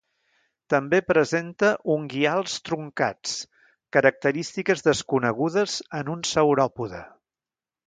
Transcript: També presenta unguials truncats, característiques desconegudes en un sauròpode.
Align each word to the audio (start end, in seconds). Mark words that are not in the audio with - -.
També 0.73 0.99
presenta 1.09 1.69
unguials 1.95 2.55
truncats, 2.69 3.35
característiques 3.99 4.83
desconegudes 4.89 5.77
en 6.01 6.13
un 6.17 6.27
sauròpode. 6.33 7.07